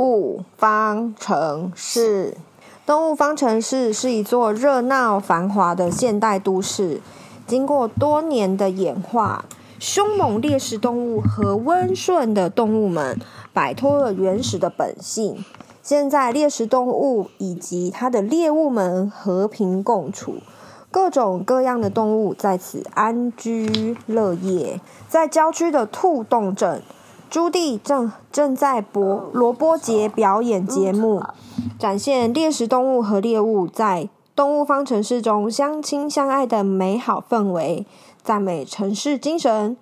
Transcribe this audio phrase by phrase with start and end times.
[0.00, 2.38] 物方程式。
[2.86, 7.02] 动物方程式是一座热闹繁华的现代都市，
[7.46, 9.44] 经过多年的演化，
[9.78, 13.20] 凶猛猎食动物和温顺的动物们
[13.52, 15.44] 摆脱了原始的本性。
[15.82, 20.36] 现在，猎食动物以及它的猎物们和平共处，
[20.90, 24.80] 各种各样的动物在此安居乐业。
[25.08, 26.82] 在郊区的兔洞镇。
[27.30, 31.22] 朱棣正正在博罗波节表演节目，
[31.78, 37.86] 展现猎食动物和猎物在动物方程式中相亲相爱的美好氛围，
[38.20, 39.76] 赞美城市精神。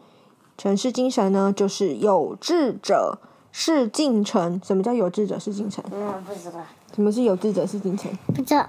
[0.59, 3.19] 城市精神呢，就是有志者
[3.51, 4.61] 事竟成。
[4.63, 5.83] 什么叫有志者事竟成？
[5.91, 6.61] 嗯，不知道。
[6.95, 8.11] 什么是有志者事竟成？
[8.35, 8.67] 不知道。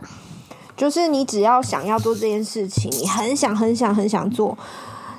[0.77, 4.57] 就是你只要想要做这件事情，你很想很想很想做，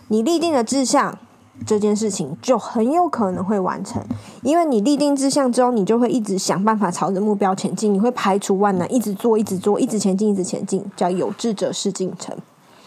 [0.09, 1.19] 你立定了志向。
[1.67, 4.03] 这件事情就很有可能会完成，
[4.43, 12.37] 因为你立定志向之后，你就会一直想办法朝着目标前进，你会排除万难，一直做，一直做，一直前进，一直前进，叫有志者事竟成。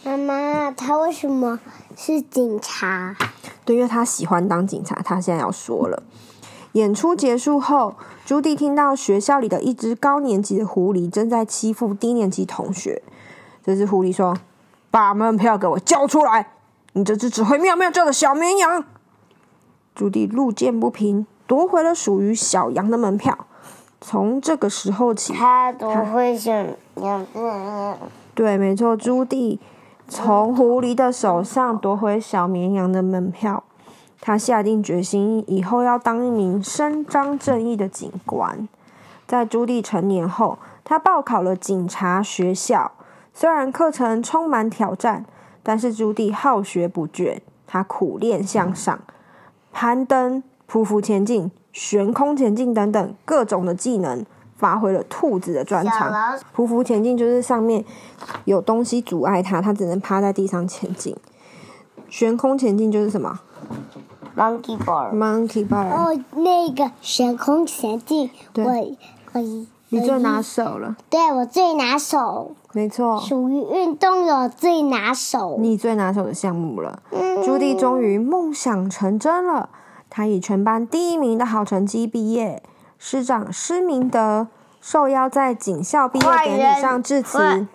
[0.04, 1.60] 妈妈，他为什么
[1.96, 3.16] 是警察？
[3.64, 4.96] 对，因为他喜欢当警察。
[5.06, 6.04] 他现在要说了，
[6.74, 13.02] 演出结束后，朱棣听到学校里的一只高年级的狐狸正在欺负低年级同学。
[13.64, 14.36] 这只狐狸说
[14.92, 16.50] ：“把门票给我交出来。”
[16.96, 18.84] 你这只只会喵喵叫的小绵羊！
[19.96, 23.48] 朱棣路见不平，夺回了属于小羊的门票。
[24.00, 26.52] 从这个时候起，他夺回小
[26.98, 27.98] 羊的。
[28.36, 29.58] 对，没错，朱棣
[30.08, 33.64] 从狐狸的手上夺回小绵羊的门票。
[34.22, 38.70] 他下定决心，以后要当一名伸张正义的警官。
[39.26, 42.92] 在朱棣成年后，他报考了警察学校，
[43.34, 45.26] 虽然课程充满挑战。
[45.64, 49.00] 但是朱棣好学不倦，他苦练向上，
[49.72, 54.26] 攀登、匍匐前进、悬空前进等等各种的技能，
[54.58, 56.38] 发挥了兔子的专长。
[56.56, 57.84] 匍匐前进就是上面
[58.46, 61.16] 有东西阻碍他，他只能趴在地上前进。
[62.10, 63.40] 悬空前进就是什么
[64.36, 65.16] ？Monkey bar。
[65.16, 65.88] Monkey bar。
[65.90, 69.68] 哦，那个悬空前进，对我可以。
[69.90, 77.04] 你最拿手了，对，我最拿手，没错，属于运动有最拿手，你最拿手的项目了。
[77.12, 79.70] 嗯、朱棣终于梦想成真了，
[80.10, 82.64] 他以全班第一名的好成绩毕业。
[82.98, 84.48] 师长施明德
[84.82, 87.68] 受邀在警校毕业典礼上致辞，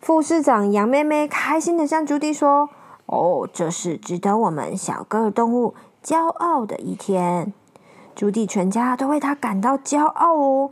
[0.00, 2.68] 副师长杨妹妹开心的向朱棣说
[3.06, 7.52] ：“哦，这是值得我们小个动物骄傲的一天。”
[8.16, 10.70] 朱棣全家都为他感到骄傲哦。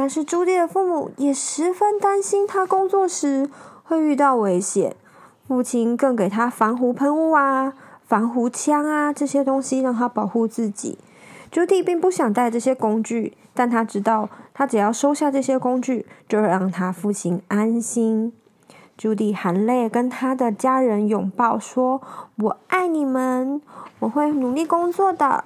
[0.00, 3.50] 但是朱棣的父母也十分担心他工作时
[3.82, 4.94] 会遇到危险，
[5.48, 7.72] 父亲更给他防狐喷雾啊、
[8.06, 10.98] 防狐枪啊这些东西让他保护自己。
[11.50, 18.32] 朱棣并不想带这些工具，但他知道他只要收下这些工具，就会让他父亲安心。
[18.96, 22.00] 朱棣含泪跟他的家人拥抱，说
[22.38, 23.60] ：“我爱你们，
[23.98, 25.44] 我会努力工作的。”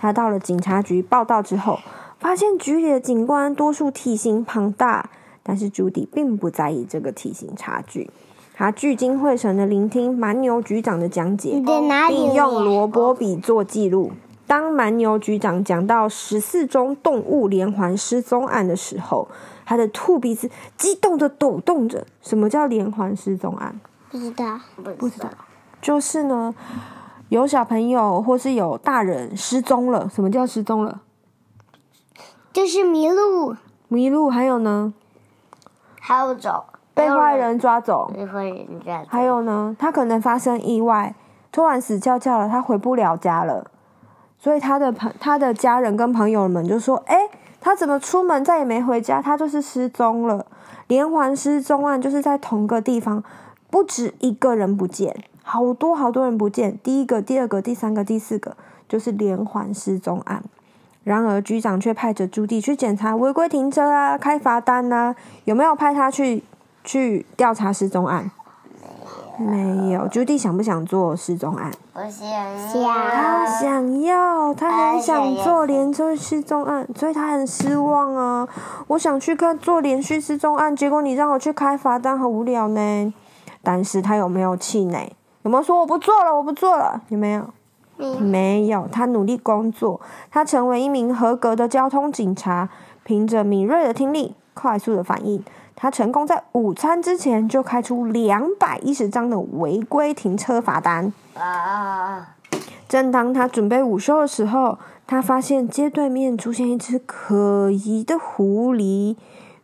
[0.00, 1.78] 他到了警察局报到之后。
[2.22, 5.10] 发现局里的警官多数体型庞大，
[5.42, 8.08] 但是朱迪并不在意这个体型差距。
[8.54, 11.60] 他聚精会神的聆听蛮牛局长的讲解，
[12.08, 14.12] 并用萝卜笔做记录。
[14.46, 19.26] 当蛮牛局长讲到十四宗动物连环失踪案的时候，
[19.66, 22.06] 他的兔鼻子激动的抖动着。
[22.20, 23.80] 什么叫连环失踪案？
[24.12, 24.60] 不知道，
[24.96, 25.28] 不知道。
[25.80, 26.54] 就是呢，
[27.30, 30.08] 有小朋友或是有大人失踪了。
[30.14, 31.00] 什么叫失踪了？
[32.52, 33.56] 就是迷路，
[33.88, 34.92] 迷路，还有呢？
[35.98, 39.08] 还有走，被坏人抓走，被坏人抓走。
[39.08, 39.74] 还有呢？
[39.78, 41.14] 他可能发生意外，
[41.50, 43.70] 突然死翘翘了，他回不了家了，
[44.38, 47.30] 所以他的朋，他的家人跟朋友们就说：“哎，
[47.60, 49.22] 他怎么出门再也没回家？
[49.22, 50.44] 他就是失踪了。”
[50.88, 53.24] 连环失踪案就是在同个地方，
[53.70, 56.76] 不止一个人不见，好多好多人不见。
[56.82, 58.56] 第一个、第二个、第三个、第四个，
[58.86, 60.42] 就是连环失踪案。
[61.04, 66.44] 然而，局长却派着朱棣去检查违规停车啊，开罚单呐、啊，有没有派他去
[66.84, 68.30] 去调查失踪案？
[69.38, 70.06] 没有。
[70.06, 71.72] 朱棣想不想做失踪案？
[71.94, 72.94] 我想要。
[73.10, 78.46] 他想要，他很想做连续失踪案，所以他很失望啊。
[78.86, 83.14] 我想去看做连续失踪案，结果你让我去开罚单，好无聊呢。
[83.64, 85.10] 但是他有没有气馁？
[85.42, 86.36] 有没有说我不做了？
[86.36, 87.02] 我不做了？
[87.08, 87.48] 有没有？
[88.20, 88.88] 没有。
[88.90, 90.00] 他努力工作，
[90.30, 92.68] 他成为一名合格的交通警察，
[93.04, 95.42] 凭着敏锐的听力、快速的反应。
[95.74, 101.12] 他成功在午餐之前就开出两百一十张的违规停车罚单。
[101.34, 102.36] 啊！
[102.88, 109.16] 正当他准备午休的时候，他发现街对面出现一只可疑的狐狸。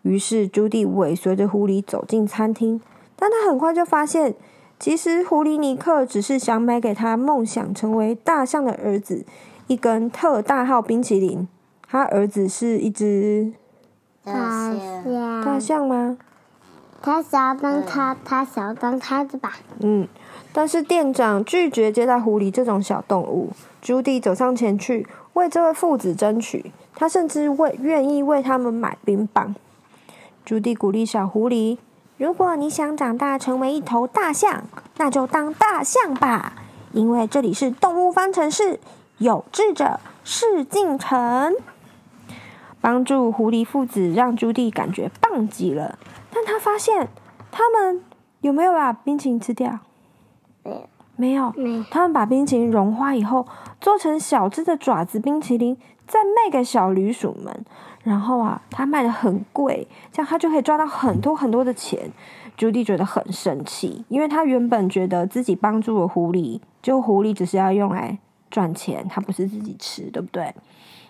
[0.02, 2.81] 于是朱迪尾随着狐狸走进餐厅，
[3.14, 4.35] 但他很快就发现，
[4.78, 9.25] 其实狐狸尼克只是想买给他梦想成为大象的儿子
[9.66, 11.48] 一根特大号冰淇淋。
[11.88, 13.52] 他儿子是一只。
[14.25, 15.44] 大象？
[15.44, 16.19] 大象吗？
[17.00, 19.56] 他想要当他，他想要当他的吧。
[19.80, 20.06] 嗯，
[20.52, 23.50] 但是店长拒绝接待狐狸这种小动物。
[23.80, 29.54] 朱迪走上前去为这位父子争取，他甚至为愿意为他们买冰棒。
[30.44, 31.78] 朱迪鼓励小狐狸
[32.18, 34.64] ：“如果你想长大成为一头大象，
[34.96, 36.54] 那就当大象吧，
[36.90, 38.80] 因为这里是动物方程式，
[39.18, 41.54] 有志者事竟成。”
[42.80, 45.96] 帮助狐狸父子让朱迪感觉棒极了，
[46.32, 47.08] 但他发现
[47.52, 48.02] 他们
[48.40, 49.78] 有没有把冰淇淋吃掉？
[51.14, 51.84] 没有，没有。
[51.88, 53.46] 他们把冰淇淋融化以后，
[53.80, 55.76] 做成小只的爪子冰淇淋，
[56.06, 57.64] 再卖给小旅鼠们。
[58.08, 62.10] 然后啊，他卖得很贵，这样他就可以赚到很多很多的钱。
[62.56, 68.19] 朱迪觉得很生气，因为他原本觉得自己帮助了狐狸，就狐狸只是要用来
[68.50, 70.55] 赚钱，他不是自己吃，对不对？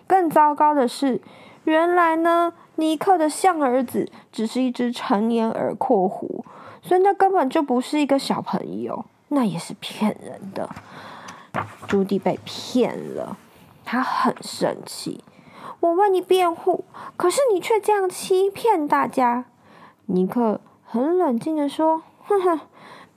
[0.05, 1.21] 更糟糕的是。
[1.65, 6.43] 原来呢，尼克的象儿子只是一只成年耳廓狐，
[6.81, 10.67] 所以那根本就不是一个小朋友，那也是骗人的。
[11.87, 13.37] 朱迪被骗了，
[13.85, 15.23] 他很生气。
[15.81, 16.83] 我为你辩护，
[17.15, 19.45] 可是你却这样欺骗大家。
[20.07, 22.59] 尼克很冷静的说：“哼哼，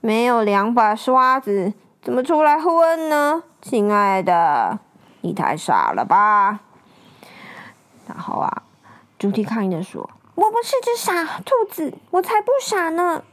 [0.00, 3.42] 没有两把刷子，怎么出来混呢？
[3.60, 4.78] 亲爱的，
[5.22, 6.60] 你太傻了吧？”
[8.06, 8.62] 然后啊，
[9.18, 13.24] 朱迪抗议的说：“我不是只傻兔子，我才不傻呢。”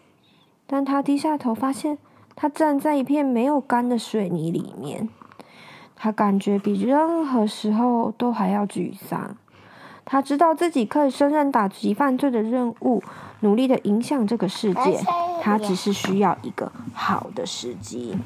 [0.65, 1.97] 但他低下头，发现
[2.35, 5.09] 他站在一片没有干的水泥里面。
[6.01, 9.35] 他感觉比任何时候都还要沮丧。
[10.05, 13.03] 他知道自己可以胜任打击犯罪的任务，
[13.41, 15.01] 努力的影响这个世界。
[15.41, 18.17] 他只是需要一个好的时机。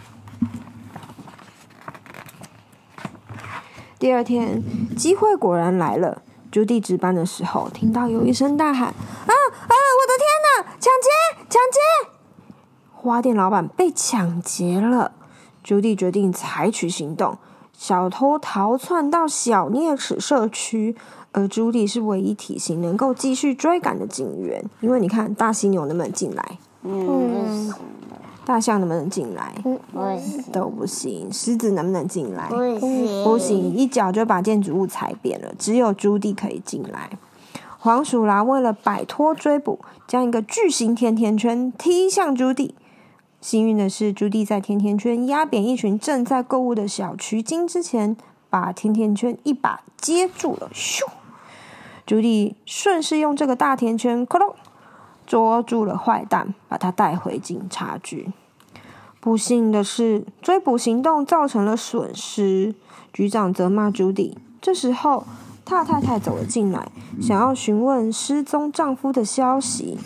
[3.97, 4.61] 第二天，
[4.95, 6.21] 机会果然来了。
[6.51, 9.73] 朱迪值班的时候，听到有一声大喊：“啊啊！
[9.73, 10.63] 我的天哪！
[10.79, 11.47] 抢劫！
[11.49, 11.79] 抢劫！”
[12.93, 15.13] 花店老板被抢劫了。
[15.63, 17.39] 朱迪决定采取行动。
[17.83, 20.95] 小偷逃窜到小啮齿社区，
[21.33, 24.63] 而朱迪是唯一体型能够继续追赶的警员。
[24.79, 26.57] 因为你看，大犀牛能不能进来？
[26.83, 27.73] 嗯。
[28.45, 29.53] 大象能不能进来？
[29.63, 29.77] 不
[30.17, 31.27] 行，都不行。
[31.29, 32.47] 狮子能不能进来？
[32.47, 35.53] 不行，不行，一脚就把建筑物踩扁了。
[35.59, 37.09] 只有朱迪可以进来。
[37.79, 42.75] 黄鼠狼为了摆脱追捕，将一个巨型甜甜圈踢向朱迪。
[43.43, 48.15] 幸运的是，朱迪在甜甜圈压扁一群正在购物的小衢精之前，
[48.49, 50.69] 把甜甜圈一把接住了。
[50.73, 51.01] 咻！
[52.05, 54.55] 朱迪顺势用这个大甜圈，咕隆。
[55.27, 58.31] 捉住了坏蛋，把他带回警察局。
[59.19, 62.73] 不幸的是，追捕行动造成了损失。
[63.11, 64.37] 局长责骂朱迪。
[64.61, 65.25] 这时候，
[65.65, 66.87] 太太太走了进来，
[67.21, 69.97] 想要询问失踪丈夫的消息。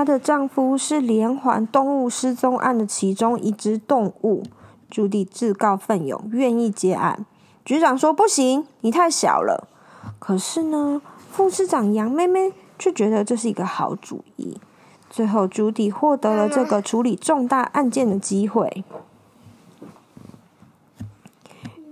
[0.00, 4.42] 她的丈夫是连环动物失踪案的其中一只动物。
[4.88, 7.26] 朱迪自告奋勇，愿意接案。
[7.66, 9.68] 局长说：“不行，你太小了。”
[10.18, 12.54] 可是呢，副市长杨妹妹。
[12.78, 14.58] 却觉得这是一个好主意。
[15.10, 18.82] 最后，朱迪获得了这个处理重大案件的机会。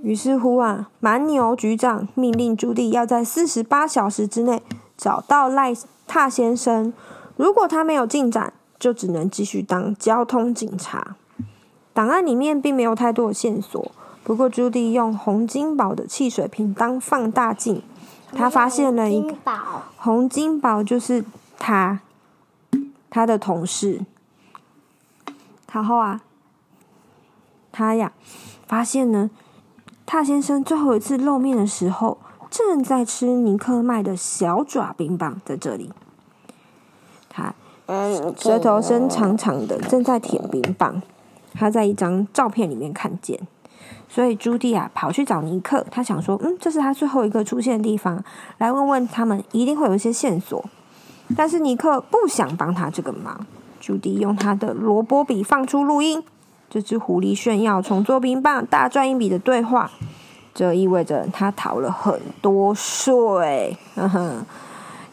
[0.01, 4.63] 于是乎啊，蛮牛局长命令朱迪要在四十八小时之内
[4.97, 5.75] 找到赖
[6.07, 6.95] 塔先生。
[7.39, 11.15] 如果他没有进展，就只能继续当交通警察。
[11.95, 13.93] 档案里面并没有太多的线索，
[14.25, 17.81] 不过朱迪用洪金宝的汽水瓶当放大镜。
[18.33, 19.35] 他发现了一个
[19.97, 21.25] 洪金宝，就是
[21.59, 22.01] 他，
[23.09, 24.05] 他的同事。
[25.73, 26.21] 然后啊，
[27.71, 28.13] 他呀，
[28.67, 29.31] 发现呢，
[30.05, 32.19] 他先生最后一次露面的时候，
[32.51, 35.93] 正在吃尼克卖的小爪冰棒，在这里。
[38.37, 41.01] 舌头伸长长的，正在舔冰棒。
[41.55, 43.41] 他在一张照片里面看见，
[44.09, 48.23] 所以朱迪啊跑去找尼克，他想说，嗯，这是他最后一个出现的地方，
[48.59, 50.65] 来问问他们，一定会有一些线索。
[51.37, 53.45] 但是尼克不想帮他这个忙。
[53.81, 56.23] 朱迪用他的萝卜笔放出录音，
[56.69, 59.91] 这只狐狸炫耀重做冰棒大赚一笔的对话，
[60.55, 63.77] 这意味着他逃了很多税。
[63.95, 64.47] 呵呵。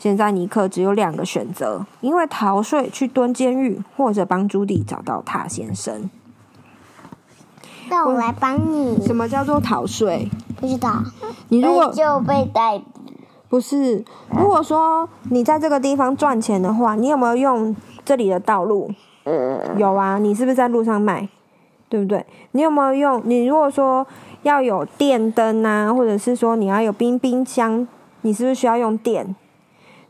[0.06, 6.08] 现在尼克只有两个选择，因为逃税去蹲监狱，或者帮朱迪找到塔先生。
[7.90, 9.04] 那我来帮你。
[9.04, 10.30] 什么叫做逃税？
[10.62, 11.02] 不知道。
[11.50, 13.02] 你如果就被逮捕。
[13.50, 18.92] 不是，如果说你在这个地方赚钱的话，你有没有用这里的道路？
[19.24, 19.60] 嗯。
[19.80, 21.28] 有啊，你是不是在路上卖？
[21.90, 22.24] 对不对？
[22.52, 23.24] 你有没有用？
[23.26, 24.06] 你如果说
[24.44, 27.88] 要有电灯啊，或者是说你要有冰冰箱，
[28.22, 29.36] 你是不是需要用电？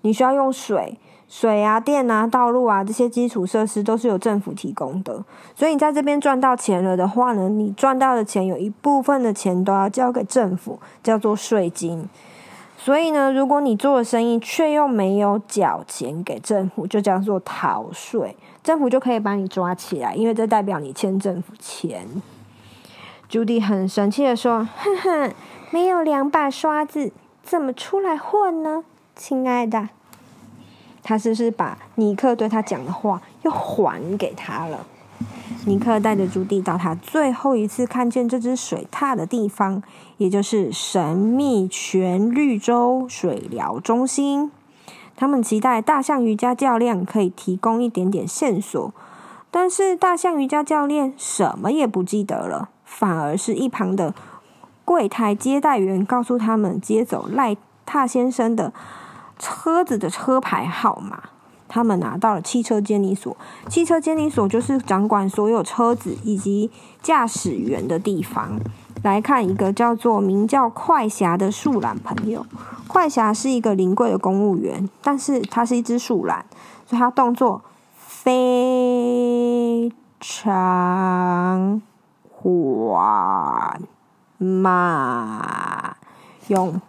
[0.06, 5.26] 你需要用水、水啊、电啊、道路啊，这些基础设施都是由政府提供的。
[5.56, 12.08] 所以你在这边赚到钱了的话呢，你赚到的钱有一部分的钱都要交给政府，叫做税金。
[12.78, 22.08] 所以呢，如果你做的生意却又没有缴钱给政府，就叫做逃税，政府就可以把你抓起来，因为这代表你欠政府钱。
[23.28, 25.34] 朱迪很生气的说：“哼哼，
[25.72, 28.84] 没有两把刷子，怎么出来混呢？”
[29.18, 29.88] 亲爱的，
[31.08, 34.88] 他是不是把尼克对他讲的话又还给他了？
[35.68, 39.84] 尼克带着朱迪到他最后一次看见这只水獭的地方，
[40.18, 44.52] 也就是神秘全绿洲水疗中心。
[45.16, 48.92] 他们期待大象瑜伽教练可以提供一点点线索，
[49.52, 54.16] 但是大象瑜伽教练什么也不记得了，反而是一旁的
[54.84, 58.74] 柜台接待员告诉他们接走赖獭先生的。
[59.38, 61.24] 车子的车牌号码，
[61.68, 63.36] 他们拿到了汽车监理所。
[63.68, 68.60] 汽车监理所就是掌管所有车子以及驾驶员的地方。
[69.04, 72.46] 来看一个叫做名叫快侠的树懒朋友。
[72.88, 76.46] 快侠是一个临柜的公务员，但是他是一只树懒，
[76.88, 77.62] 所以他动作
[77.98, 81.82] 非常
[82.32, 83.82] 缓
[84.38, 85.98] 慢，
[86.48, 86.82] 用。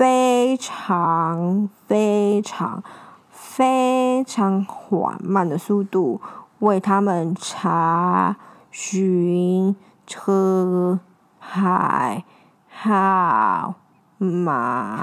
[0.00, 2.82] 非常非常
[3.30, 6.22] 非常缓慢的速度
[6.60, 8.36] 为他们查
[8.70, 9.76] 询
[10.06, 11.00] 车
[11.38, 12.24] 牌
[12.70, 13.74] 号
[14.16, 14.96] 码。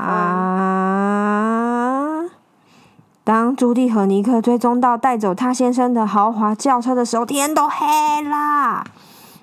[3.24, 8.84] 当朱迪和尼克追踪到带走他先生的豪华轿车的时候，天都黑啦。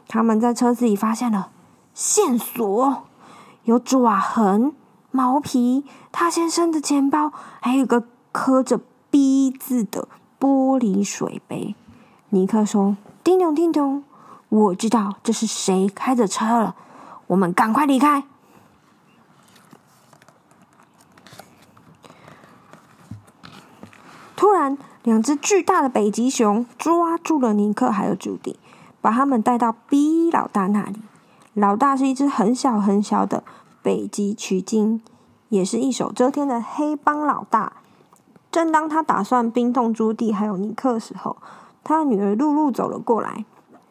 [0.09, 1.51] 他们在车子里发现了
[1.93, 3.05] 线索，
[3.63, 4.73] 有爪痕。
[5.17, 8.03] 毛皮，他先生的钱包，还有个
[8.33, 8.81] 刻着
[9.13, 10.09] B 字的
[10.41, 11.77] 玻璃水杯。
[12.31, 14.03] 尼克说：“叮咚叮咚，
[14.49, 16.75] 我知道这是谁开着车了，
[17.29, 18.25] 我们赶快离开。”
[24.35, 28.59] 突然，两只巨大的北极熊抓住了尼克还有朱迪，
[29.01, 31.01] 把他们带到 B 老大那里。
[31.53, 33.45] 老大是一只很小很小的。
[33.85, 35.03] 北极取经，
[35.51, 37.75] 也是一手遮天的黑帮老大。
[38.51, 41.37] 正当他打算冰冻朱迪还有尼克时候，
[41.85, 43.45] 他的女儿露露走了过来。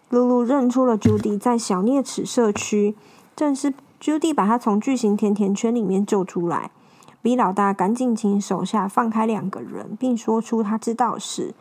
[0.10, 2.96] 露露认出了朱迪在小啮齿社区，
[3.36, 6.72] 正是朱迪把他从巨型甜甜圈里面救出来。
[7.22, 11.54] 比老大赶紧请手下放开两个人，并说出他知道是。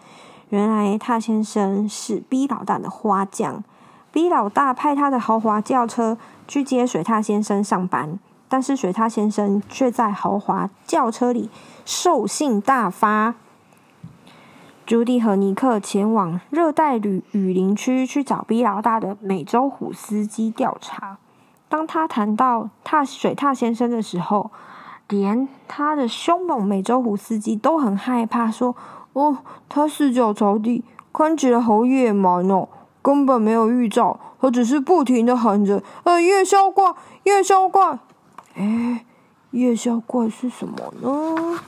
[0.49, 3.63] 原来他先生是 B 老大的花匠。
[4.11, 6.19] B 老大派他的豪华轿车
[6.53, 11.49] 去接水獭先生上班，但是水獭先生却在豪华轿车里
[11.87, 13.35] 兽性大发。
[14.85, 21.17] 朱迪和尼克前往热带雨雨林区去找 B 老大的美洲虎司机调查。
[21.71, 24.51] 当他谈到獭水獭先生的时候，
[25.09, 28.77] 连他的凶猛美洲虎司机都很害怕，说
[29.15, 29.39] ：“哦，
[29.71, 32.69] 他四脚朝地，看起来好野蛮哦。”
[33.03, 36.95] 根本没有预兆，他只是不停的喊着：“呃，夜宵怪，
[37.25, 37.99] 夜宵怪！”
[38.55, 39.05] 哎，
[39.51, 41.61] 夜宵怪是什么呢？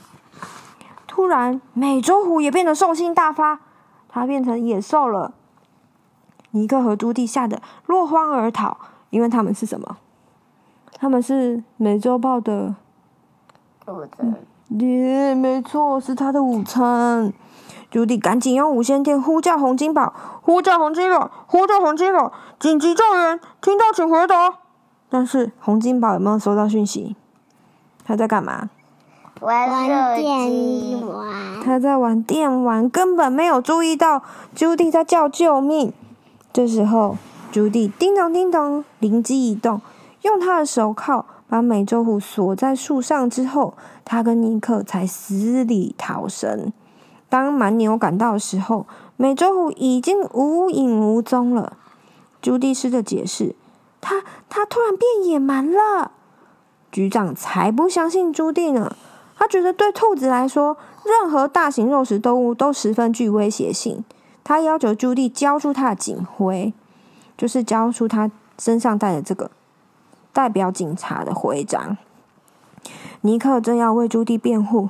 [1.07, 3.59] 突然，美洲虎也变得兽性大发，
[4.07, 5.33] 它变成野兽了。
[6.51, 8.77] 尼克和朱迪吓得落荒而逃，
[9.09, 9.97] 因为他们是什么？
[10.97, 12.75] 他们是美洲豹的
[13.87, 14.35] 午餐。
[14.79, 17.33] 耶，没错，是他的午餐。
[17.95, 24.53] 朱棣赶紧用无线电呼叫洪金宝，呼叫洪金宝，呼叫洪金宝，紧急救援，听到请回答。
[25.07, 27.15] 但是洪金宝有没有收到讯息？
[28.03, 28.69] 他在干嘛？
[29.39, 29.69] 玩
[30.17, 31.61] 电玩。
[31.63, 34.21] 他在玩电玩，根本没有注意到
[34.53, 35.93] 朱棣在叫救命。
[36.51, 37.15] 这时候，
[37.49, 39.79] 朱棣叮咚叮咚，灵机一动，
[40.23, 43.73] 用他的手铐把美洲虎锁在树上之后，
[44.03, 46.73] 他跟尼克才死里逃生。
[47.35, 48.87] 当蛮牛赶到的时候，
[49.17, 51.75] 美洲虎已经无影无踪了。
[52.41, 53.55] 朱迪试着解释
[53.99, 56.11] ：“他他突然变野蛮了。”
[56.93, 58.95] 局长才不相信朱迪呢。
[59.35, 64.05] 他觉得对兔子来说，任何大型肉食动物都十分具威胁性。
[64.45, 66.73] 他要求朱迪交出他的警徽，
[67.37, 69.51] 就是交出他身上带的这个
[70.31, 71.97] 代表警察的徽章。
[73.19, 74.87] 尼克正要为朱迪辩护。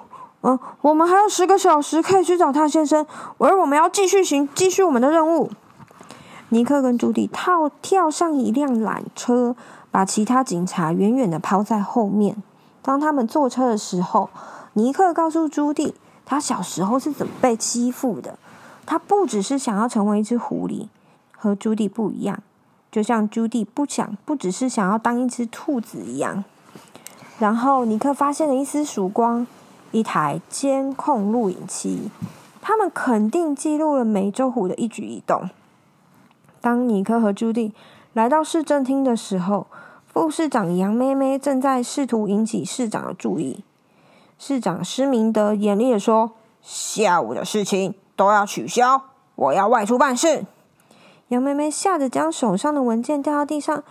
[0.48, 3.04] 嗯，我们还有十个小时可以去找他先生，
[3.40, 5.50] 而我们要继续行，继续我们的任务。
[6.50, 9.56] 尼克跟朱迪跳跳上一辆缆车，
[9.90, 12.44] 把其他警察远远的抛在后面。
[12.84, 14.30] 当他们坐车的时候，
[14.74, 15.96] 尼克告诉朱迪，
[16.28, 18.38] 他小时候是怎么被欺负的。
[18.86, 20.90] 他不只是想要成为一只狐狸，
[21.36, 22.38] 和朱迪不一样，
[22.92, 26.44] 就像朱迪不想不只是想要当一只兔子一样。
[27.40, 29.48] 然后尼克发现了一丝曙光，
[29.96, 32.12] 一台监控录影器，
[32.62, 35.50] 他们肯定记录了美洲虎的一举一动。
[36.60, 37.74] 当尼克和朱迪
[38.12, 39.68] 来到市政厅的时候，
[40.06, 43.64] 副市长杨妹妹正在试图引起市长的注意。
[44.38, 49.04] 市长施明德严厉地说：“下午的事情都要取消，
[49.36, 50.46] 我要外出办事。”
[51.30, 53.82] 杨妹妹吓得将手上的文件掉到地上。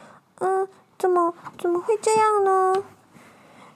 [0.41, 0.69] 嗯，
[0.99, 2.83] 怎么怎么会这样呢？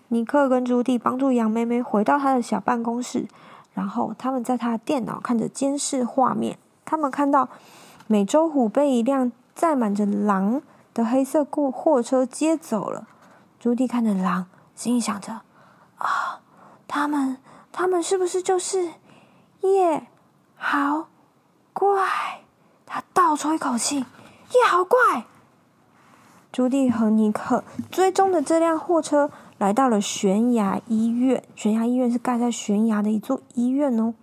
[0.08, 3.28] 尼克跟朱迪帮助杨妹妹回到她的小办公室，
[3.74, 6.58] 然后他们在她的电脑看着监视画面。
[6.84, 7.48] 他们看到
[8.06, 10.62] 美洲虎被一辆载满着狼
[10.94, 13.06] 的黑色过货车接走了。
[13.60, 15.42] 朱迪看着狼，心里想着
[15.98, 16.40] ：“啊，
[16.86, 17.36] 他们，
[17.70, 18.92] 他们是不是就是
[19.60, 20.06] 叶
[20.56, 21.08] 好
[21.74, 22.40] 怪？”
[22.86, 24.06] 他倒抽一口气
[24.54, 24.98] ：“叶好怪！”
[26.50, 31.42] 朱迪和尼克追踪的这辆货车来到了悬崖医院。
[31.54, 34.14] 悬崖医院是盖在悬崖的一座医院哦。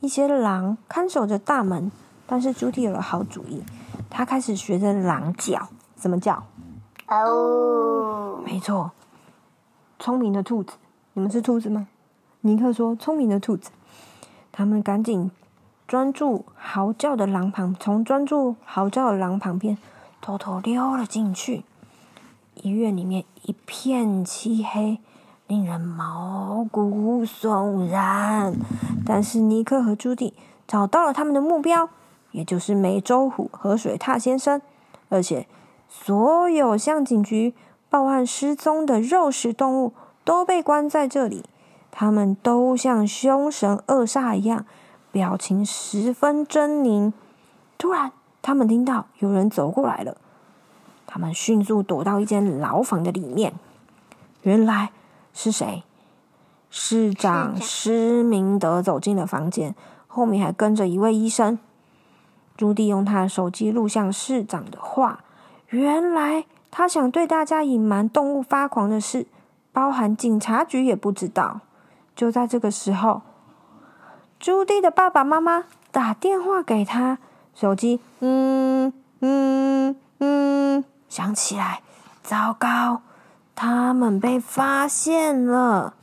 [0.00, 1.90] 一些狼看守着大门，
[2.26, 3.62] 但是朱迪有了好主意，
[4.08, 5.68] 他开始学着狼叫。
[5.96, 6.44] 怎么叫？
[7.08, 8.92] 哦，没错，
[9.98, 10.74] 聪明的兔子。
[11.14, 11.88] 你们是兔子吗？
[12.42, 13.70] 尼克说：“聪明的兔子。”
[14.52, 15.32] 他们赶紧
[15.88, 19.76] 专注嚎叫的狼旁，从专注嚎叫的狼旁边
[20.20, 21.64] 偷偷溜了进去。
[22.62, 24.98] 医院里面一片漆黑，
[25.46, 28.54] 令人毛骨悚然。
[29.04, 30.34] 但是尼克和朱迪
[30.66, 31.88] 找到了他们的目标，
[32.32, 34.60] 也就是美洲虎和水獭先生，
[35.08, 35.46] 而且。
[35.90, 37.54] 所有向警局
[37.88, 41.42] 报案失踪的肉食动物都被关在这里，
[41.90, 44.66] 他们都像凶神恶煞一样，
[45.10, 47.14] 表情十分狰狞。
[47.78, 50.18] 突然，他们听到有人走过来了，
[51.18, 53.52] 他们迅速躲到一间牢房的里面。
[54.42, 54.92] 原来
[55.34, 55.82] 是谁？
[56.70, 59.74] 市长施明德走进了房间，
[60.06, 61.58] 后面还跟着一位医生。
[62.56, 65.24] 朱迪用他的手机录像市长的话。
[65.70, 69.26] 原来他想对大家隐瞒动物发狂的事，
[69.72, 71.62] 包含警察局也不知道。
[72.14, 73.22] 就在这个时候，
[74.38, 77.18] 朱迪的爸爸妈妈打电话给他，
[77.56, 81.82] 手机嗯嗯嗯响起来。
[82.22, 83.00] 糟糕，
[83.54, 85.94] 他们被发现了！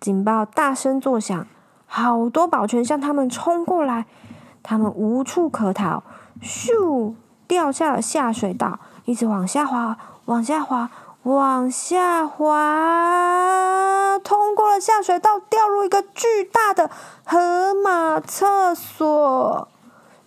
[0.00, 1.46] 警报大声作响，
[1.86, 4.06] 好多保全向他们冲过来，
[4.62, 6.02] 他们无处可逃，
[6.40, 7.14] 咻！
[7.46, 10.90] 掉下了下水道，一直往下滑，往下滑，
[11.24, 16.90] 往下滑，通过了下水道，掉入一个巨大的
[17.24, 19.68] 河马厕所。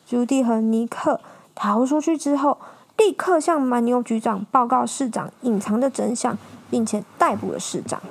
[0.05, 1.19] 朱迪和尼克
[1.55, 2.59] 逃出去之后，
[2.97, 6.37] 立刻向蛮牛局长报告市长隐藏的真相，
[6.69, 8.01] 并且逮捕了市长。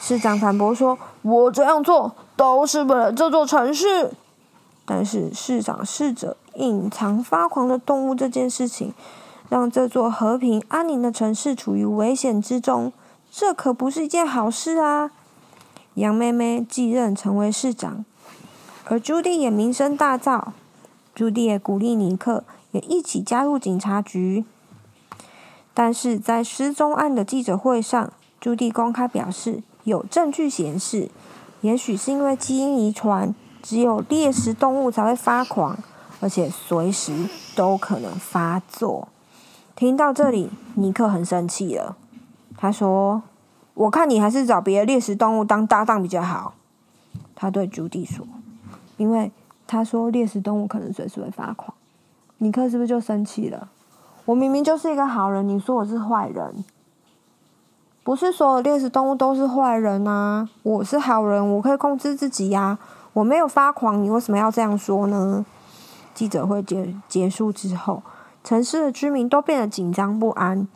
[0.00, 4.12] 市长反驳说：“我这样做都是为了这座城市。”
[4.86, 6.36] 但是市长试着。
[6.54, 8.92] 隐藏发狂的动物这件事情，
[9.48, 12.92] 让这座和平安宁的城市处于危险之中，
[13.30, 15.12] 这可不是一件好事啊！
[15.94, 18.04] 杨妹妹继任成为市长，
[18.86, 20.46] 而朱迪也名声大噪。
[21.14, 22.42] 朱迪也鼓励尼克
[22.80, 24.44] 一起加入警察局。
[25.74, 31.10] 但是在失踪案的记者会上，朱棣公开表示，有证据显示，
[31.60, 35.78] 也许是因为基因遗传，只有猎食动物才会发狂。
[36.20, 39.06] 而且随时都可能发作。
[39.76, 41.96] 听到这里，尼克很生气了。
[42.56, 43.22] 他说
[43.74, 46.54] ：“我看你还是找别的猎食动物当搭档比较好。”
[47.36, 48.26] 他对朱棣说
[48.98, 49.30] ：“因为
[49.68, 51.72] 他说猎食动物可能随时会发狂。”
[52.38, 53.68] 尼克是不是就生气了？
[54.24, 56.64] 我明明就是一个好人，你说我是坏人？
[58.04, 60.48] 不是所有猎食动物都是坏人啊！
[60.62, 62.78] 我是好人，我可以控制自己呀、
[63.12, 65.44] 我没有发狂，你为什么要这样说呢？
[66.14, 68.02] 记者会结结束之后，
[68.42, 70.66] 城市的居民都变得紧张不安，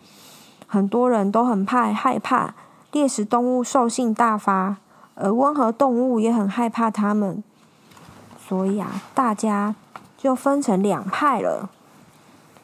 [0.66, 2.54] 很多人都很怕害怕
[2.90, 4.76] 猎食动物兽性大发，
[5.14, 7.42] 而温和动物也很害怕它们，
[8.46, 9.74] 所以啊，大家。
[10.22, 11.68] 就分成两派了。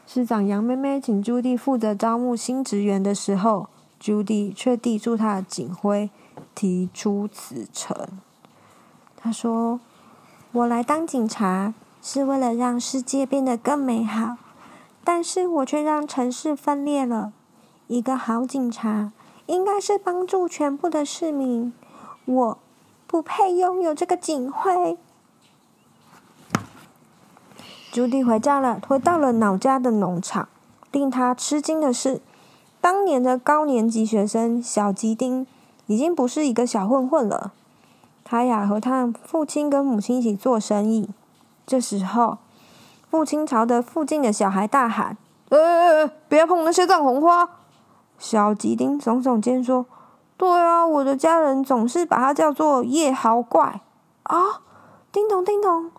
[0.07, 3.68] 市长杨妹妹请朱迪负责招募新职员的时候，
[3.99, 6.09] 朱迪却递出他的警徽，
[6.55, 8.07] 提出辞呈。
[9.16, 9.81] 他说
[10.53, 14.37] ：“我来当警察是为了让世界变得更美好，
[15.03, 17.33] 但是我却让城市分裂了。
[17.88, 19.11] 一个好警察
[19.47, 21.73] 应该是帮助全部的市民，
[22.25, 22.59] 我
[23.09, 24.97] 不配拥有这个警徽。”
[27.98, 30.48] 朱迪回家了，回到了老家的农场。
[30.92, 32.20] 令他吃惊的是，
[32.80, 35.44] 当年的高年级学生小吉丁
[35.87, 37.50] 已经不是一个小混混了。
[38.22, 41.11] 他呀和他父亲跟母亲一起做生意。
[41.66, 42.38] 这时候，
[43.11, 45.16] 父亲朝着附近的小孩大喊
[45.50, 47.48] ：“呃，不要碰那些藏红花！”
[48.16, 49.87] 小吉丁耸耸肩说
[50.38, 53.80] ：“对啊，我的家人总是把它叫做夜豪怪
[54.22, 54.62] 啊！”
[55.11, 55.90] 叮咚叮咚，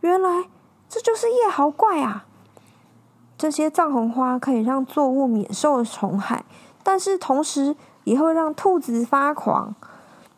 [0.00, 0.46] 原来。
[0.94, 2.24] 这就是夜豪怪啊！
[3.36, 6.44] 这些藏红花可以让作物免受虫害，
[6.84, 9.74] 但是同时也会让兔子发狂。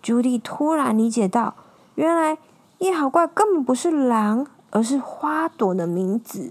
[0.03, 1.53] 朱莉突然理解到，
[1.97, 2.39] 原来
[2.79, 6.51] 夜豪怪根本不是狼，而是花朵的名字。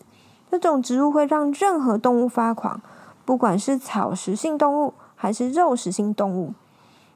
[0.51, 2.79] 这种植物会让任何动物发狂，
[3.25, 6.53] 不管是草食性动物还是肉食性动物。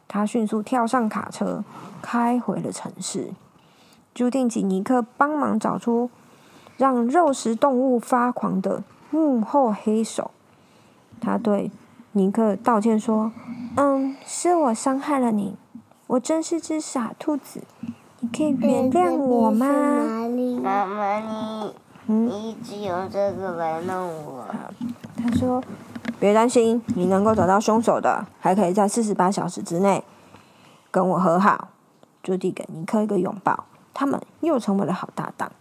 [0.08, 1.64] 他迅速跳上卡车，
[2.02, 3.30] 开回了城市。
[4.16, 6.10] 朱迪请尼克帮忙找出。
[6.80, 10.32] 让肉食动物发狂的幕后黑手，
[11.20, 11.70] 他对
[12.14, 13.34] 尼克道歉说
[13.76, 15.58] ：“嗯，是我伤害了你，
[16.08, 17.64] 我真是只傻兔子，
[18.22, 19.68] 你可以原谅我吗？”
[20.64, 21.76] 妈妈，你
[22.08, 24.46] 嗯，你一直用这个来弄我。
[25.22, 25.62] 他说
[26.18, 30.02] ：“别担心，你能够找到凶手的，还可以在四十八小时之内
[30.90, 31.68] 跟我和好。”
[32.24, 35.52] 朱迪给尼克一个拥抱，他们又成为了好搭档。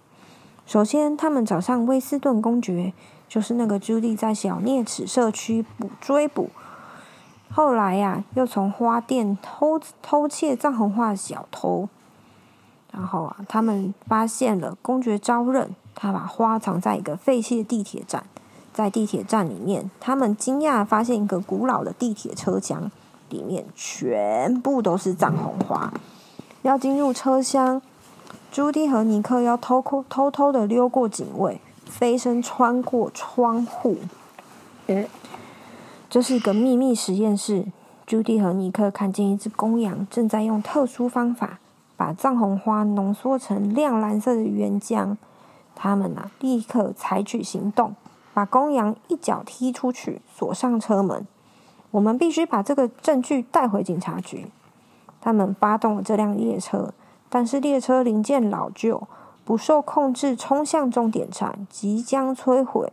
[0.69, 2.93] 首先，他们找上威斯顿公爵，
[3.27, 6.51] 就是那个朱莉在小啮齿社区捕追捕，
[7.51, 11.89] 后来呀、又从花店偷偷窃藏红花的小偷。
[12.93, 18.25] 然后啊，他们发现了公爵招认，他把花藏在一个废弃的地铁站，
[18.75, 22.91] 在地铁站里面，他们惊讶发现一个古老的地铁车厢，
[23.31, 25.91] 里面全部都是藏红花。
[26.61, 27.81] 要进入车厢。
[28.51, 33.99] 朱迪和尼克要偷偷偷偷的溜过警卫，飞身穿过窗户。
[34.87, 35.07] 嗯，
[36.09, 37.67] 这是一个秘密实验室。
[38.07, 41.59] 朱迪和尼克看见一只公羊正在用特殊方法
[41.95, 45.17] 把藏红花浓缩成亮蓝色的原浆。
[45.75, 47.95] 他们呐、啊，立刻采取行动，
[48.33, 51.27] 把公羊一脚踢出去，锁上车门。
[51.91, 54.47] 我们必须把这个证据带回警察局。
[55.21, 56.95] 他们发动了这辆列车。
[57.29, 59.07] 但是列车零件老旧，
[59.45, 62.93] 不受控制，冲向终点站，即将摧毁。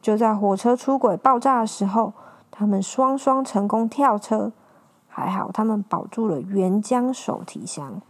[0.00, 2.12] 就在火车出轨爆炸的时候，
[2.50, 4.52] 他们双双成功跳车，
[5.08, 8.00] 还好他们保住了原浆手提箱，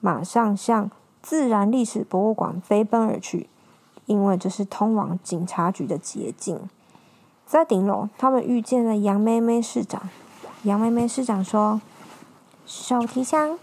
[0.00, 0.90] 马上向
[1.22, 3.48] 自然历史博物馆飞奔而去，
[4.06, 6.58] 因为这是通往警察局的捷径。
[7.46, 10.08] 在顶楼，他们遇见了杨妹妹市长。
[10.62, 11.80] 杨妹妹市长说
[12.64, 13.58] ：“手提箱。”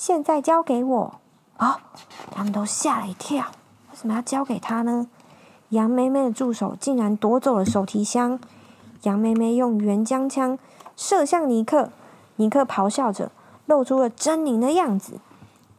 [0.00, 1.20] 现在交给我
[1.58, 1.78] 啊！
[2.30, 3.48] 他们都吓了一跳，
[3.90, 5.08] 为什么要交给他呢？
[5.68, 8.40] 杨妹妹的助手竟然夺走了手提箱。
[9.02, 10.58] 杨妹妹用原浆枪
[10.96, 11.90] 射向尼克，
[12.36, 13.30] 尼克咆哮着，
[13.66, 15.20] 露出了狰狞的样子。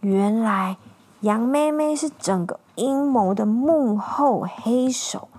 [0.02, 0.78] 原来
[1.22, 5.30] 杨妹妹是整个阴谋的幕后黑手，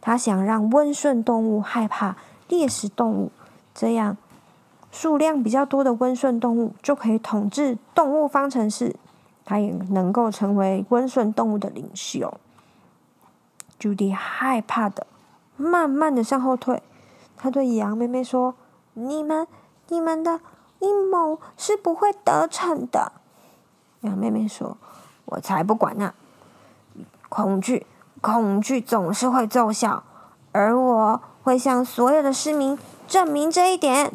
[0.00, 2.16] 她想让温顺动物害怕
[2.48, 3.30] 猎食动物，
[3.74, 4.16] 这样。
[4.92, 8.94] 数量比较多的温顺动物就可以统治动物方程式，
[9.44, 12.34] 它也能够成为温顺动物的领袖。
[13.78, 15.06] 朱迪害怕的
[15.56, 16.82] 慢慢的向后退，
[17.36, 18.54] 他对羊妹妹说
[18.94, 19.48] ：“你们、
[19.88, 20.40] 你们的
[20.78, 23.12] 阴谋是不会得逞的。”
[24.02, 24.76] 羊妹妹说
[25.24, 26.14] ：“我才不管呢！
[27.28, 27.86] 恐惧，
[28.20, 30.04] 恐惧总是会奏效，
[30.52, 32.78] 而我会向所有的市民
[33.08, 34.12] 证明这一点。”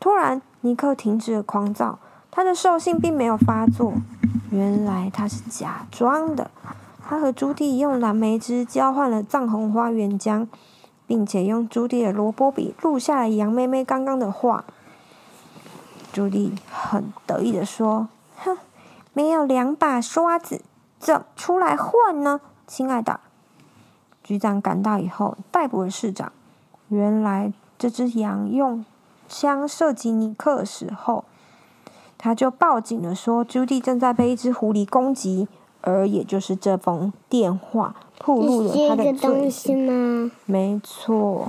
[0.00, 1.98] 突然，尼克停止了狂躁，
[2.30, 3.92] 他的兽性并没有发作。
[4.50, 6.50] 原来他是假装的。
[7.06, 10.46] 他和朱棣用蓝莓汁交换了藏红花原浆，
[11.06, 14.64] 并且用朱棣的萝卜笔录下了杨妹妹刚刚的话。
[16.12, 18.08] 朱棣很得意地说
[18.42, 18.56] ：“哼，
[19.12, 20.62] 没有两把刷子，
[20.98, 23.20] 怎么出来混呢？”亲爱的，
[24.22, 26.32] 局长赶到以后逮捕了市长。
[26.88, 28.84] 原来这只羊用
[29.30, 31.24] 枪射击尼克的时候，
[32.18, 35.48] 他就报警了，说朱迪正在被一只狐狸攻击。
[35.82, 40.30] 而也就是这封电话暴露了他的罪行。
[40.44, 41.48] 没错，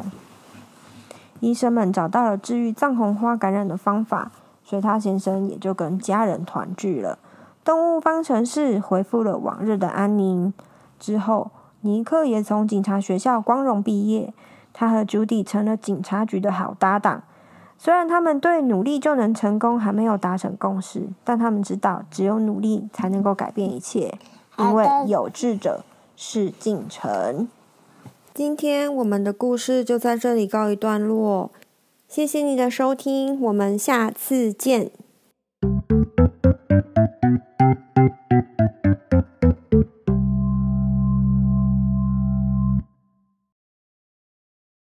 [1.42, 4.32] 医生们找到了治愈藏红花感染的方法，
[4.64, 7.20] 所以他先生也就跟家人团聚了。
[7.66, 10.54] 动物方程式恢复了往日的安宁。
[10.98, 14.34] 之后，尼克也从警察学校光荣毕业，
[14.72, 17.24] 他和朱迪成了警察局的好搭档。
[17.84, 24.14] 虽然他们对努力就能成功还没有达成共识但他们知道只有努力才能够改变一切
[24.60, 25.84] 因为有志者
[26.16, 27.48] 事竟成。
[28.36, 31.50] 今天我们的故事就在这里告一段落
[32.08, 34.92] 谢谢你的收听我们下次见。